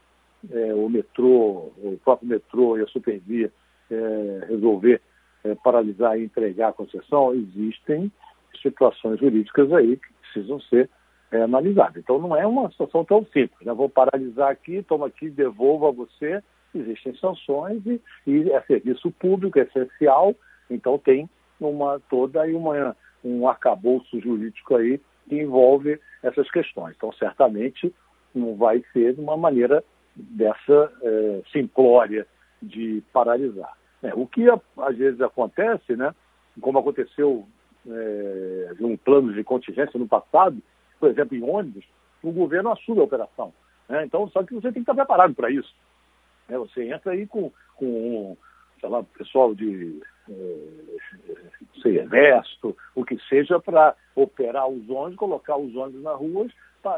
é, 0.51 0.73
o 0.73 0.89
metrô, 0.89 1.71
o 1.77 1.99
próprio 2.03 2.29
metrô 2.29 2.77
e 2.77 2.81
a 2.81 2.87
Supervia 2.87 3.51
é, 3.89 4.45
resolver 4.49 5.01
paralisar 5.55 6.17
e 6.17 6.25
entregar 6.25 6.69
a 6.69 6.73
concessão, 6.73 7.33
existem 7.33 8.11
situações 8.61 9.19
jurídicas 9.19 9.71
aí 9.71 9.97
que 9.97 10.13
precisam 10.21 10.59
ser 10.61 10.89
é, 11.31 11.41
analisadas. 11.41 11.97
Então 11.97 12.19
não 12.19 12.35
é 12.35 12.45
uma 12.45 12.69
situação 12.71 13.03
tão 13.03 13.25
simples. 13.25 13.59
Né? 13.61 13.73
Vou 13.73 13.89
paralisar 13.89 14.49
aqui, 14.49 14.83
toma 14.83 15.07
aqui, 15.07 15.29
devolvo 15.29 15.87
a 15.87 15.91
você. 15.91 16.41
Existem 16.73 17.15
sanções 17.15 17.85
e, 17.85 18.01
e 18.25 18.51
é 18.51 18.61
serviço 18.61 19.11
público, 19.11 19.57
é 19.57 19.63
essencial, 19.63 20.35
então 20.69 20.97
tem 20.97 21.29
uma 21.59 21.99
toda 22.09 22.41
aí 22.41 22.53
uma, 22.53 22.95
um 23.23 23.47
arcabouço 23.47 24.19
jurídico 24.19 24.75
aí 24.75 24.99
que 25.27 25.35
envolve 25.35 25.99
essas 26.21 26.49
questões. 26.51 26.95
Então, 26.95 27.11
certamente, 27.13 27.93
não 28.33 28.55
vai 28.55 28.83
ser 28.93 29.13
de 29.13 29.21
uma 29.21 29.37
maneira 29.37 29.83
dessa 30.15 30.91
é, 31.01 31.41
simplória 31.51 32.27
de 32.61 33.03
paralisar. 33.13 33.76
É, 34.03 34.13
o 34.13 34.27
que 34.27 34.47
às 34.49 34.97
vezes 34.97 35.19
acontece, 35.21 35.95
né, 35.95 36.13
como 36.61 36.79
aconteceu 36.79 37.47
é, 37.87 38.73
de 38.75 38.83
um 38.83 38.95
plano 38.97 39.33
de 39.33 39.43
contingência 39.43 39.99
no 39.99 40.07
passado, 40.07 40.61
por 40.99 41.09
exemplo, 41.09 41.35
em 41.35 41.43
ônibus, 41.43 41.85
o 42.23 42.31
governo 42.31 42.71
assume 42.71 42.99
a 42.99 43.03
operação. 43.03 43.53
Né? 43.87 44.05
Então, 44.05 44.27
só 44.29 44.43
que 44.43 44.53
você 44.53 44.71
tem 44.71 44.73
que 44.73 44.79
estar 44.91 44.95
preparado 44.95 45.33
para 45.33 45.49
isso. 45.49 45.73
Né? 46.47 46.57
Você 46.57 46.89
entra 46.91 47.13
aí 47.13 47.25
com, 47.27 47.51
com 47.75 48.37
sei 48.79 48.89
lá, 48.89 49.03
pessoal 49.03 49.55
de 49.55 50.01
é, 50.29 50.57
sei, 51.81 51.99
exército, 51.99 52.75
o 52.95 53.05
que 53.05 53.17
seja, 53.29 53.59
para 53.59 53.95
operar 54.15 54.67
os 54.67 54.89
ônibus, 54.89 55.15
colocar 55.15 55.57
os 55.57 55.75
ônibus 55.75 56.03
nas 56.03 56.17
ruas, 56.17 56.51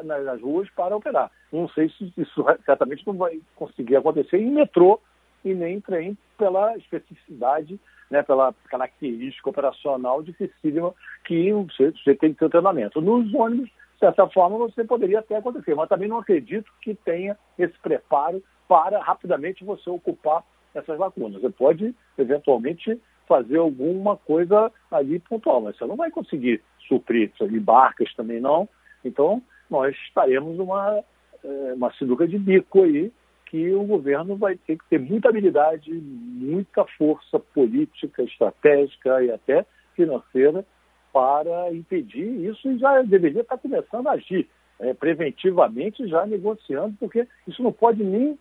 nas 0.03 0.41
ruas 0.41 0.69
para 0.71 0.95
operar. 0.95 1.31
Não 1.51 1.67
sei 1.69 1.89
se 1.89 2.13
isso 2.17 2.45
certamente 2.65 3.05
não 3.05 3.13
vai 3.13 3.39
conseguir 3.55 3.95
acontecer 3.95 4.37
em 4.37 4.51
metrô 4.51 4.99
e 5.43 5.53
nem 5.53 5.75
em 5.75 5.81
trem 5.81 6.17
pela 6.37 6.75
especificidade, 6.77 7.79
né, 8.09 8.23
pela 8.23 8.53
característica 8.69 9.49
operacional 9.49 10.23
dificílima 10.23 10.93
que 11.25 11.51
você, 11.53 11.91
você 11.91 12.15
tem 12.15 12.33
que 12.33 12.39
ter 12.39 12.49
treinamento. 12.49 13.01
Nos 13.01 13.33
ônibus, 13.33 13.67
de 13.67 13.99
certa 13.99 14.27
forma, 14.27 14.57
você 14.57 14.83
poderia 14.83 15.19
até 15.19 15.37
acontecer, 15.37 15.75
mas 15.75 15.89
também 15.89 16.07
não 16.07 16.17
acredito 16.17 16.71
que 16.81 16.95
tenha 16.95 17.37
esse 17.57 17.77
preparo 17.79 18.41
para 18.67 19.01
rapidamente 19.01 19.63
você 19.63 19.89
ocupar 19.89 20.43
essas 20.73 20.97
lacunas. 20.97 21.41
Você 21.41 21.49
pode, 21.49 21.95
eventualmente, 22.17 22.99
fazer 23.27 23.57
alguma 23.57 24.17
coisa 24.17 24.71
ali 24.89 25.19
pontual, 25.19 25.61
mas 25.61 25.77
você 25.77 25.85
não 25.85 25.95
vai 25.95 26.09
conseguir 26.09 26.61
suprir 26.87 27.29
isso 27.29 27.43
ali, 27.43 27.59
barcas 27.59 28.13
também 28.15 28.39
não. 28.39 28.67
Então, 29.05 29.41
nós 29.69 29.95
estaremos 30.07 30.57
numa 30.57 31.03
eh, 31.43 31.73
uma 31.75 31.93
sinuca 31.93 32.27
de 32.27 32.37
bico 32.37 32.83
aí, 32.83 33.11
que 33.49 33.73
o 33.73 33.83
governo 33.83 34.35
vai 34.35 34.55
ter 34.55 34.77
que 34.77 34.85
ter 34.89 34.99
muita 34.99 35.29
habilidade, 35.29 35.91
muita 35.91 36.85
força 36.97 37.39
política, 37.39 38.23
estratégica 38.23 39.23
e 39.23 39.31
até 39.31 39.65
financeira 39.95 40.63
para 41.11 41.73
impedir 41.73 42.27
isso 42.47 42.69
e 42.69 42.77
já 42.77 43.01
deveria 43.01 43.41
estar 43.41 43.57
começando 43.57 44.07
a 44.07 44.11
agir 44.11 44.47
é, 44.79 44.93
preventivamente, 44.93 46.07
já 46.07 46.25
negociando, 46.27 46.95
porque 46.99 47.27
isso 47.47 47.63
não 47.63 47.71
pode 47.71 48.03
nem 48.03 48.37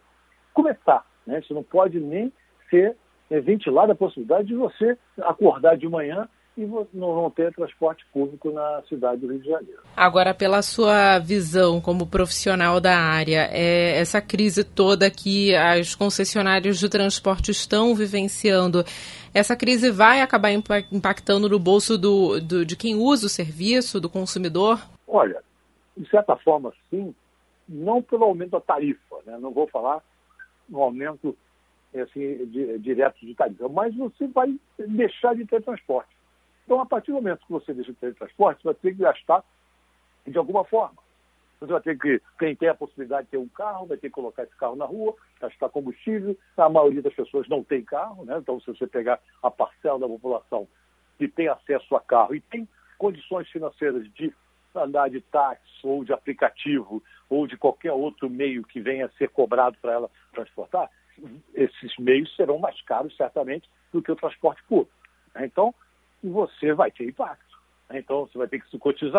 começar, 0.52 1.04
né? 1.26 1.38
isso 1.38 1.54
não 1.54 1.62
pode 1.62 1.98
nem 1.98 2.30
ser 2.68 2.94
é, 3.30 3.40
ventilada 3.40 3.92
a 3.92 3.96
possibilidade 3.96 4.48
de 4.48 4.54
você 4.54 4.96
acordar 5.22 5.76
de 5.76 5.88
manhã 5.88 6.28
e 6.58 6.66
não 6.92 7.30
ter 7.30 7.54
transporte 7.54 8.04
público 8.12 8.50
na 8.50 8.82
cidade 8.88 9.20
do 9.20 9.28
Rio 9.28 9.40
de 9.40 9.48
Janeiro. 9.48 9.80
Agora, 9.96 10.34
pela 10.34 10.60
sua 10.60 11.20
visão 11.20 11.80
como 11.80 12.04
profissional 12.04 12.80
da 12.80 12.98
área, 12.98 13.48
é, 13.52 13.96
essa 13.96 14.20
crise 14.20 14.64
toda 14.64 15.08
que 15.08 15.54
as 15.54 15.94
concessionárias 15.94 16.80
de 16.80 16.88
transporte 16.88 17.52
estão 17.52 17.94
vivenciando, 17.94 18.82
essa 19.32 19.54
crise 19.54 19.92
vai 19.92 20.20
acabar 20.20 20.50
impactando 20.50 21.48
no 21.48 21.60
bolso 21.60 21.96
do, 21.96 22.40
do, 22.40 22.66
de 22.66 22.76
quem 22.76 22.96
usa 22.96 23.26
o 23.26 23.30
serviço, 23.30 24.00
do 24.00 24.10
consumidor? 24.10 24.80
Olha, 25.06 25.40
de 25.96 26.10
certa 26.10 26.34
forma, 26.36 26.72
sim, 26.90 27.14
não 27.68 28.02
pelo 28.02 28.24
aumento 28.24 28.50
da 28.50 28.60
tarifa, 28.60 29.16
né? 29.24 29.38
não 29.40 29.52
vou 29.52 29.68
falar 29.68 30.02
no 30.68 30.82
aumento 30.82 31.36
assim, 31.94 32.46
de, 32.46 32.78
direto 32.80 33.24
de 33.24 33.32
tarifa, 33.32 33.68
mas 33.68 33.94
você 33.94 34.26
vai 34.26 34.52
deixar 34.76 35.36
de 35.36 35.46
ter 35.46 35.62
transporte. 35.62 36.17
Então, 36.68 36.82
a 36.82 36.84
partir 36.84 37.12
do 37.12 37.14
momento 37.14 37.46
que 37.46 37.50
você 37.50 37.72
deixa 37.72 37.94
de 37.94 37.98
ter 37.98 38.14
transporte, 38.14 38.60
você 38.60 38.68
vai 38.68 38.74
ter 38.74 38.92
que 38.92 39.00
gastar 39.00 39.42
de 40.26 40.36
alguma 40.36 40.66
forma. 40.66 40.98
Você 41.58 41.72
vai 41.72 41.80
ter 41.80 41.98
que, 41.98 42.20
quem 42.38 42.54
tem 42.54 42.68
a 42.68 42.74
possibilidade 42.74 43.24
de 43.24 43.30
ter 43.30 43.38
um 43.38 43.48
carro, 43.48 43.86
vai 43.86 43.96
ter 43.96 44.08
que 44.08 44.14
colocar 44.14 44.42
esse 44.42 44.54
carro 44.54 44.76
na 44.76 44.84
rua, 44.84 45.16
gastar 45.40 45.70
combustível. 45.70 46.36
A 46.58 46.68
maioria 46.68 47.00
das 47.00 47.14
pessoas 47.14 47.48
não 47.48 47.64
tem 47.64 47.82
carro, 47.82 48.22
né? 48.26 48.36
Então, 48.36 48.60
se 48.60 48.66
você 48.66 48.86
pegar 48.86 49.18
a 49.42 49.50
parcela 49.50 49.98
da 49.98 50.06
população 50.06 50.68
que 51.16 51.26
tem 51.26 51.48
acesso 51.48 51.96
a 51.96 52.02
carro 52.02 52.34
e 52.34 52.40
tem 52.42 52.68
condições 52.98 53.48
financeiras 53.48 54.06
de 54.12 54.30
andar 54.74 55.08
de 55.08 55.22
táxi 55.22 55.64
ou 55.82 56.04
de 56.04 56.12
aplicativo 56.12 57.02
ou 57.30 57.46
de 57.46 57.56
qualquer 57.56 57.92
outro 57.92 58.28
meio 58.28 58.62
que 58.62 58.78
venha 58.78 59.06
a 59.06 59.10
ser 59.12 59.30
cobrado 59.30 59.78
para 59.80 59.92
ela 59.94 60.10
transportar, 60.34 60.90
esses 61.54 61.96
meios 61.98 62.36
serão 62.36 62.58
mais 62.58 62.78
caros, 62.82 63.16
certamente, 63.16 63.70
do 63.90 64.02
que 64.02 64.12
o 64.12 64.16
transporte 64.16 64.62
público. 64.64 64.92
Então, 65.34 65.74
você 66.22 66.72
vai 66.72 66.90
ter 66.90 67.04
impacto. 67.04 67.58
Então, 67.90 68.26
você 68.26 68.36
vai 68.36 68.48
ter 68.48 68.60
que 68.60 68.70
se 68.70 69.10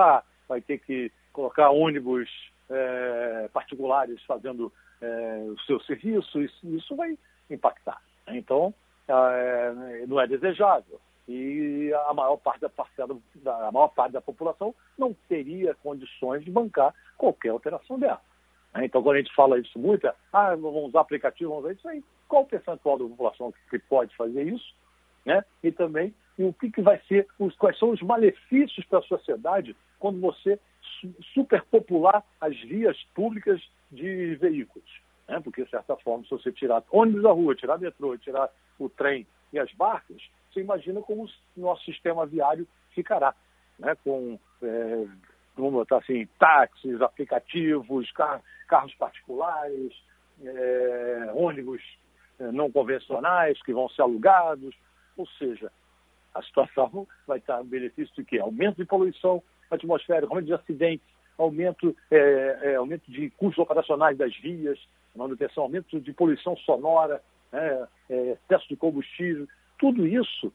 vai 0.47 0.61
ter 0.61 0.79
que 0.79 1.11
colocar 1.31 1.69
ônibus 1.69 2.29
é, 2.69 3.49
particulares 3.53 4.21
fazendo 4.23 4.71
é, 5.01 5.45
o 5.47 5.59
seu 5.61 5.79
serviço, 5.81 6.41
isso, 6.41 6.67
isso 6.67 6.95
vai 6.95 7.17
impactar. 7.49 8.01
Então, 8.27 8.73
é, 9.07 10.05
não 10.07 10.19
é 10.19 10.27
desejável. 10.27 10.99
E 11.27 11.93
a 12.07 12.13
maior 12.13 12.37
parte 12.37 12.61
da 12.61 12.69
parcela, 12.69 13.15
a 13.45 13.71
maior 13.71 13.89
parte 13.89 14.13
da 14.13 14.21
população 14.21 14.73
não 14.97 15.15
teria 15.27 15.75
condições 15.75 16.43
de 16.43 16.49
bancar 16.49 16.93
qualquer 17.17 17.49
alteração 17.49 17.99
dela. 17.99 18.21
Então, 18.77 19.01
quando 19.01 19.15
a 19.15 19.19
gente 19.19 19.33
fala 19.35 19.59
isso 19.59 19.77
muito, 19.77 20.05
é, 20.07 20.13
ah, 20.33 20.55
vamos 20.55 20.89
usar 20.89 21.01
aplicativo, 21.01 21.51
vamos 21.51 21.65
ver 21.65 21.75
isso 21.75 21.87
aí. 21.87 22.03
Qual 22.27 22.43
o 22.43 22.45
percentual 22.45 22.97
da 22.97 23.05
população 23.05 23.53
que 23.69 23.79
pode 23.79 24.15
fazer 24.15 24.43
isso? 24.43 24.73
Né? 25.25 25.43
E 25.63 25.71
também 25.71 26.13
e 26.39 26.43
o 26.45 26.53
que, 26.53 26.71
que 26.71 26.81
vai 26.81 26.97
ser, 27.01 27.27
os, 27.37 27.53
quais 27.57 27.77
são 27.77 27.89
os 27.89 28.01
malefícios 28.01 28.85
para 28.85 28.99
a 28.99 29.03
sociedade 29.03 29.75
quando 29.99 30.21
você 30.21 30.57
superpopular 31.33 32.23
as 32.39 32.57
vias 32.61 32.97
públicas 33.13 33.61
de 33.91 34.35
veículos. 34.35 34.89
Né? 35.27 35.41
Porque, 35.41 35.65
de 35.65 35.69
certa 35.69 35.97
forma, 35.97 36.23
se 36.23 36.29
você 36.29 36.49
tirar 36.51 36.81
ônibus 36.89 37.23
da 37.23 37.31
rua, 37.31 37.55
tirar 37.55 37.77
metrô, 37.77 38.17
tirar 38.17 38.49
o 38.79 38.87
trem 38.87 39.27
e 39.51 39.59
as 39.59 39.69
barcas, 39.73 40.21
você 40.49 40.61
imagina 40.61 41.01
como 41.01 41.25
o 41.25 41.29
nosso 41.59 41.83
sistema 41.83 42.25
viário 42.25 42.65
ficará, 42.95 43.35
né? 43.77 43.95
com, 44.01 44.39
é, 44.63 45.05
vamos 45.57 45.73
botar 45.73 45.97
assim, 45.97 46.25
táxis, 46.39 47.01
aplicativos, 47.01 48.09
car 48.13 48.41
carros 48.67 48.93
particulares, 48.95 49.91
é, 50.41 51.31
ônibus 51.33 51.81
é, 52.39 52.51
não 52.51 52.71
convencionais 52.71 53.61
que 53.63 53.73
vão 53.73 53.89
ser 53.89 54.03
alugados, 54.03 54.73
ou 55.19 55.27
seja, 55.37 55.69
a 56.33 56.41
situação 56.41 57.05
vai 57.27 57.39
estar 57.39 57.61
em 57.61 57.67
benefício 57.67 58.15
de 58.15 58.23
quê? 58.23 58.39
Aumento 58.39 58.77
de 58.77 58.85
poluição 58.85 59.43
atmosférica, 59.69 60.31
aumento 60.31 60.45
de 60.45 60.53
acidentes, 60.53 61.05
aumento, 61.37 61.95
é, 62.09 62.59
é, 62.63 62.75
aumento 62.75 63.11
de 63.11 63.29
custos 63.31 63.61
operacionais 63.61 64.17
das 64.17 64.35
vias, 64.37 64.79
manutenção, 65.13 65.63
aumento 65.63 65.99
de 65.99 66.13
poluição 66.13 66.55
sonora, 66.57 67.21
né, 67.51 67.87
é, 68.09 68.31
excesso 68.31 68.67
de 68.69 68.77
combustível, 68.77 69.45
tudo 69.77 70.07
isso 70.07 70.53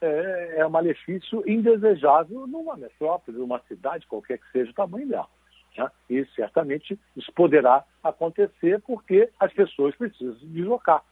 é, 0.00 0.54
é 0.58 0.66
um 0.66 0.70
malefício 0.70 1.42
indesejável 1.46 2.46
numa 2.46 2.76
metrópole, 2.76 3.36
numa 3.36 3.60
cidade, 3.68 4.06
qualquer 4.06 4.38
que 4.38 4.50
seja 4.50 4.70
o 4.70 4.74
tamanho 4.74 5.08
dela. 5.08 5.28
Né? 5.76 5.90
E 6.08 6.24
certamente 6.34 6.98
isso 7.14 7.30
poderá 7.32 7.84
acontecer 8.02 8.80
porque 8.80 9.30
as 9.38 9.52
pessoas 9.52 9.94
precisam 9.94 10.38
se 10.38 10.46
deslocar. 10.46 11.02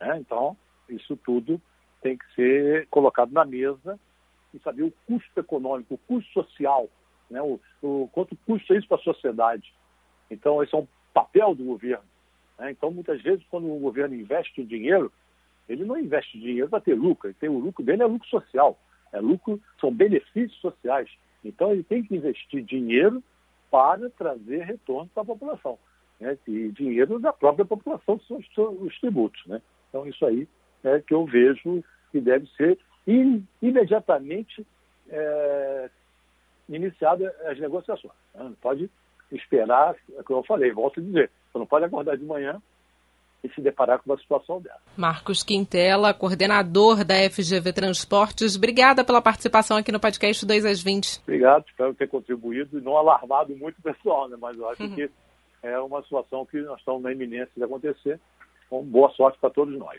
Né? 0.00 0.18
Então, 0.18 0.56
isso 0.88 1.16
tudo 1.16 1.60
tem 2.04 2.18
que 2.18 2.34
ser 2.34 2.86
colocado 2.88 3.32
na 3.32 3.46
mesa 3.46 3.98
e 4.52 4.58
saber 4.58 4.82
o 4.82 4.92
custo 5.06 5.40
econômico, 5.40 5.94
o 5.94 5.98
custo 5.98 6.30
social, 6.34 6.86
né? 7.30 7.40
o, 7.40 7.58
o 7.80 8.10
quanto 8.12 8.36
custa 8.46 8.76
isso 8.76 8.86
para 8.86 8.98
a 8.98 9.02
sociedade. 9.02 9.72
Então, 10.30 10.62
esse 10.62 10.74
é 10.74 10.78
um 10.78 10.86
papel 11.14 11.54
do 11.54 11.64
governo. 11.64 12.04
Né? 12.58 12.72
Então, 12.72 12.90
muitas 12.90 13.22
vezes, 13.22 13.42
quando 13.50 13.74
o 13.74 13.78
governo 13.78 14.14
investe 14.14 14.62
dinheiro, 14.62 15.10
ele 15.66 15.82
não 15.82 15.98
investe 15.98 16.38
dinheiro 16.38 16.68
para 16.68 16.82
ter 16.82 16.92
lucro, 16.94 17.28
ele 17.28 17.36
tem 17.40 17.48
o 17.48 17.58
lucro 17.58 17.82
dele 17.82 18.02
é 18.02 18.06
lucro 18.06 18.28
social, 18.28 18.78
é 19.10 19.18
lucro, 19.18 19.58
são 19.80 19.90
benefícios 19.90 20.60
sociais. 20.60 21.10
Então, 21.42 21.72
ele 21.72 21.84
tem 21.84 22.02
que 22.02 22.14
investir 22.14 22.62
dinheiro 22.62 23.24
para 23.70 24.10
trazer 24.10 24.62
retorno 24.64 25.08
para 25.14 25.22
a 25.22 25.26
população. 25.26 25.78
Né? 26.20 26.36
E 26.46 26.68
dinheiro 26.68 27.18
da 27.18 27.32
própria 27.32 27.64
população, 27.64 28.18
que 28.18 28.54
são 28.54 28.76
os 28.82 29.00
tributos. 29.00 29.40
Né? 29.46 29.62
Então, 29.88 30.06
isso 30.06 30.26
aí 30.26 30.46
é 30.84 31.00
que 31.00 31.14
eu 31.14 31.24
vejo 31.24 31.82
que 32.14 32.20
deve 32.20 32.46
ser 32.56 32.78
imediatamente 33.60 34.64
é, 35.10 35.90
iniciadas 36.68 37.34
as 37.44 37.58
negociações. 37.58 38.14
Né? 38.32 38.44
Não 38.44 38.52
pode 38.52 38.88
esperar, 39.32 39.96
é 40.16 40.20
o 40.20 40.24
que 40.24 40.32
eu 40.32 40.44
falei, 40.44 40.70
volto 40.70 41.00
a 41.00 41.02
dizer, 41.02 41.28
você 41.50 41.58
não 41.58 41.66
pode 41.66 41.84
acordar 41.86 42.16
de 42.16 42.24
manhã 42.24 42.62
e 43.42 43.48
se 43.48 43.60
deparar 43.60 43.98
com 43.98 44.12
uma 44.12 44.18
situação 44.18 44.60
dessa. 44.60 44.78
Marcos 44.96 45.42
Quintela, 45.42 46.14
coordenador 46.14 47.04
da 47.04 47.16
FGV 47.28 47.72
Transportes, 47.72 48.56
obrigada 48.56 49.04
pela 49.04 49.20
participação 49.20 49.76
aqui 49.76 49.90
no 49.90 49.98
podcast 49.98 50.46
2 50.46 50.64
às 50.64 50.80
20. 50.80 51.20
Obrigado, 51.22 51.64
espero 51.68 51.94
ter 51.94 52.06
contribuído 52.06 52.78
e 52.78 52.80
não 52.80 52.96
alarmado 52.96 53.56
muito 53.56 53.76
o 53.80 53.82
pessoal, 53.82 54.28
né? 54.28 54.36
mas 54.40 54.56
eu 54.56 54.68
acho 54.68 54.84
uhum. 54.84 54.94
que 54.94 55.10
é 55.64 55.76
uma 55.80 56.00
situação 56.02 56.46
que 56.46 56.60
nós 56.60 56.78
estamos 56.78 57.02
na 57.02 57.10
iminência 57.10 57.50
de 57.56 57.64
acontecer. 57.64 58.20
Então, 58.68 58.84
boa 58.84 59.10
sorte 59.10 59.36
para 59.40 59.50
todos 59.50 59.76
nós. 59.76 59.98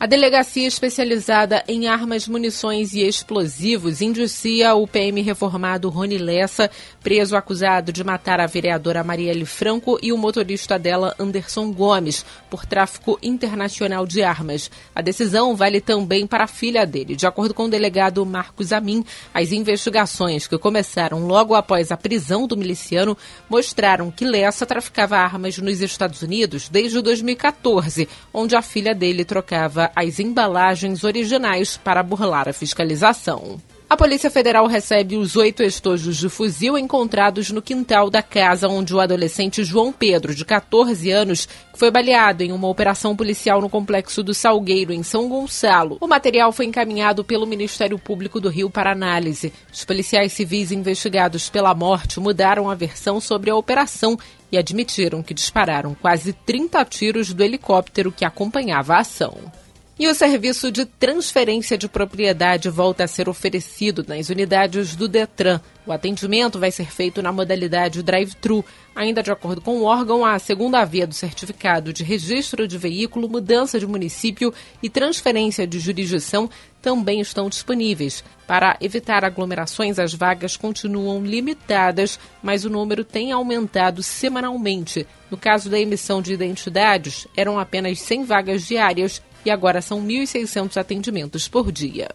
A 0.00 0.06
delegacia 0.06 0.68
especializada 0.68 1.64
em 1.66 1.88
armas, 1.88 2.28
munições 2.28 2.94
e 2.94 3.00
explosivos 3.00 4.00
indicia 4.00 4.72
o 4.72 4.86
PM 4.86 5.20
reformado 5.22 5.88
Rony 5.88 6.18
Lessa, 6.18 6.70
preso 7.02 7.34
acusado 7.34 7.92
de 7.92 8.04
matar 8.04 8.38
a 8.38 8.46
vereadora 8.46 9.02
Marielle 9.02 9.44
Franco 9.44 9.98
e 10.00 10.12
o 10.12 10.16
motorista 10.16 10.78
dela 10.78 11.16
Anderson 11.18 11.72
Gomes 11.72 12.24
por 12.48 12.64
tráfico 12.64 13.18
internacional 13.20 14.06
de 14.06 14.22
armas. 14.22 14.70
A 14.94 15.02
decisão 15.02 15.56
vale 15.56 15.80
também 15.80 16.28
para 16.28 16.44
a 16.44 16.48
filha 16.48 16.86
dele. 16.86 17.16
De 17.16 17.26
acordo 17.26 17.52
com 17.52 17.64
o 17.64 17.68
delegado 17.68 18.24
Marcos 18.24 18.72
Amin, 18.72 19.04
as 19.34 19.50
investigações 19.50 20.46
que 20.46 20.56
começaram 20.56 21.26
logo 21.26 21.56
após 21.56 21.90
a 21.90 21.96
prisão 21.96 22.46
do 22.46 22.56
miliciano 22.56 23.18
mostraram 23.50 24.12
que 24.12 24.24
Lessa 24.24 24.64
traficava 24.64 25.16
armas 25.16 25.58
nos 25.58 25.80
Estados 25.80 26.22
Unidos 26.22 26.68
desde 26.68 27.02
2014, 27.02 28.08
onde 28.32 28.54
a 28.54 28.62
filha 28.62 28.94
dele 28.94 29.24
trocava 29.24 29.87
as 29.94 30.20
embalagens 30.20 31.04
originais 31.04 31.76
para 31.76 32.02
burlar 32.02 32.48
a 32.48 32.52
fiscalização. 32.52 33.60
A 33.90 33.96
Polícia 33.96 34.30
Federal 34.30 34.66
recebe 34.66 35.16
os 35.16 35.34
oito 35.34 35.62
estojos 35.62 36.18
de 36.18 36.28
fuzil 36.28 36.76
encontrados 36.76 37.50
no 37.50 37.62
quintal 37.62 38.10
da 38.10 38.22
casa 38.22 38.68
onde 38.68 38.94
o 38.94 39.00
adolescente 39.00 39.64
João 39.64 39.90
Pedro, 39.90 40.34
de 40.34 40.44
14 40.44 41.10
anos, 41.10 41.48
foi 41.74 41.90
baleado 41.90 42.42
em 42.42 42.52
uma 42.52 42.68
operação 42.68 43.16
policial 43.16 43.62
no 43.62 43.68
complexo 43.70 44.22
do 44.22 44.34
Salgueiro, 44.34 44.92
em 44.92 45.02
São 45.02 45.26
Gonçalo. 45.26 45.96
O 46.02 46.06
material 46.06 46.52
foi 46.52 46.66
encaminhado 46.66 47.24
pelo 47.24 47.46
Ministério 47.46 47.98
Público 47.98 48.38
do 48.42 48.50
Rio 48.50 48.68
para 48.68 48.92
análise. 48.92 49.54
Os 49.72 49.86
policiais 49.86 50.34
civis 50.34 50.70
investigados 50.70 51.48
pela 51.48 51.74
morte 51.74 52.20
mudaram 52.20 52.68
a 52.68 52.74
versão 52.74 53.22
sobre 53.22 53.48
a 53.48 53.56
operação 53.56 54.18
e 54.52 54.58
admitiram 54.58 55.22
que 55.22 55.32
dispararam 55.32 55.94
quase 55.94 56.34
30 56.34 56.84
tiros 56.84 57.32
do 57.32 57.42
helicóptero 57.42 58.12
que 58.12 58.26
acompanhava 58.26 58.96
a 58.96 59.00
ação. 59.00 59.50
E 59.98 60.06
o 60.06 60.14
serviço 60.14 60.70
de 60.70 60.84
transferência 60.84 61.76
de 61.76 61.88
propriedade 61.88 62.70
volta 62.70 63.02
a 63.02 63.08
ser 63.08 63.28
oferecido 63.28 64.04
nas 64.06 64.28
unidades 64.28 64.94
do 64.94 65.08
Detran. 65.08 65.60
O 65.84 65.90
atendimento 65.90 66.56
vai 66.56 66.70
ser 66.70 66.88
feito 66.88 67.20
na 67.20 67.32
modalidade 67.32 68.00
drive-thru. 68.00 68.64
Ainda 68.94 69.24
de 69.24 69.32
acordo 69.32 69.60
com 69.60 69.78
o 69.78 69.84
órgão, 69.84 70.24
a 70.24 70.38
segunda 70.38 70.84
via 70.84 71.04
do 71.04 71.14
certificado 71.14 71.92
de 71.92 72.04
registro 72.04 72.68
de 72.68 72.78
veículo, 72.78 73.28
mudança 73.28 73.80
de 73.80 73.88
município 73.88 74.54
e 74.80 74.88
transferência 74.88 75.66
de 75.66 75.80
jurisdição 75.80 76.48
também 76.80 77.20
estão 77.20 77.48
disponíveis. 77.48 78.22
Para 78.46 78.76
evitar 78.80 79.24
aglomerações, 79.24 79.98
as 79.98 80.14
vagas 80.14 80.56
continuam 80.56 81.24
limitadas, 81.24 82.20
mas 82.40 82.64
o 82.64 82.70
número 82.70 83.04
tem 83.04 83.32
aumentado 83.32 84.00
semanalmente. 84.00 85.04
No 85.28 85.36
caso 85.36 85.68
da 85.68 85.78
emissão 85.78 86.22
de 86.22 86.32
identidades, 86.32 87.26
eram 87.36 87.58
apenas 87.58 87.98
100 88.00 88.24
vagas 88.24 88.64
diárias 88.64 89.20
e 89.44 89.50
agora 89.50 89.80
são 89.80 90.02
1.600 90.02 90.76
atendimentos 90.76 91.48
por 91.48 91.72
dia. 91.72 92.08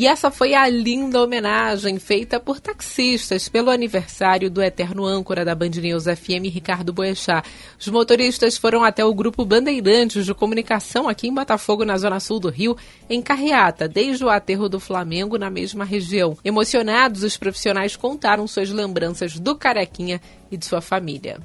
E 0.00 0.06
essa 0.06 0.30
foi 0.30 0.54
a 0.54 0.66
linda 0.66 1.22
homenagem 1.22 1.98
feita 1.98 2.40
por 2.40 2.58
taxistas 2.58 3.50
pelo 3.50 3.68
aniversário 3.68 4.50
do 4.50 4.62
eterno 4.62 5.04
âncora 5.04 5.44
da 5.44 5.54
Band 5.54 5.72
News 5.76 6.04
FM, 6.04 6.48
Ricardo 6.50 6.90
Boechat. 6.90 7.46
Os 7.78 7.86
motoristas 7.88 8.56
foram 8.56 8.82
até 8.82 9.04
o 9.04 9.12
grupo 9.12 9.44
Bandeirantes 9.44 10.24
de 10.24 10.32
Comunicação 10.32 11.06
aqui 11.06 11.28
em 11.28 11.34
Botafogo, 11.34 11.84
na 11.84 11.98
zona 11.98 12.18
sul 12.18 12.40
do 12.40 12.48
Rio, 12.48 12.78
em 13.10 13.20
carreata, 13.20 13.86
desde 13.86 14.24
o 14.24 14.30
aterro 14.30 14.70
do 14.70 14.80
Flamengo 14.80 15.36
na 15.36 15.50
mesma 15.50 15.84
região. 15.84 16.34
Emocionados, 16.42 17.22
os 17.22 17.36
profissionais 17.36 17.94
contaram 17.94 18.46
suas 18.46 18.70
lembranças 18.70 19.38
do 19.38 19.54
Carequinha 19.54 20.18
e 20.50 20.56
de 20.56 20.64
sua 20.64 20.80
família. 20.80 21.40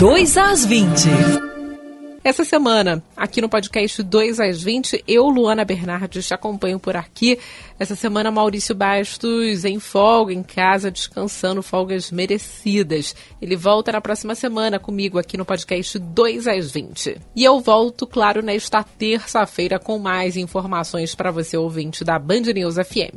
2 0.00 0.36
às 0.36 0.64
20. 0.64 1.53
Essa 2.24 2.42
semana, 2.42 3.04
aqui 3.14 3.42
no 3.42 3.50
podcast 3.50 4.02
2 4.02 4.40
às 4.40 4.62
20, 4.62 5.04
eu, 5.06 5.28
Luana 5.28 5.62
Bernardes, 5.62 6.26
te 6.26 6.32
acompanho 6.32 6.80
por 6.80 6.96
aqui. 6.96 7.38
Essa 7.78 7.94
semana, 7.94 8.30
Maurício 8.30 8.74
Bastos 8.74 9.62
em 9.66 9.78
folga, 9.78 10.32
em 10.32 10.42
casa, 10.42 10.90
descansando, 10.90 11.62
folgas 11.62 12.10
merecidas. 12.10 13.14
Ele 13.42 13.56
volta 13.56 13.92
na 13.92 14.00
próxima 14.00 14.34
semana 14.34 14.78
comigo 14.78 15.18
aqui 15.18 15.36
no 15.36 15.44
podcast 15.44 15.98
2 15.98 16.46
às 16.46 16.72
20. 16.72 17.20
E 17.36 17.44
eu 17.44 17.60
volto, 17.60 18.06
claro, 18.06 18.40
nesta 18.40 18.82
terça-feira 18.82 19.78
com 19.78 19.98
mais 19.98 20.34
informações 20.34 21.14
para 21.14 21.30
você, 21.30 21.58
ouvinte 21.58 22.04
da 22.04 22.18
Band 22.18 22.54
News 22.54 22.76
FM. 22.76 23.12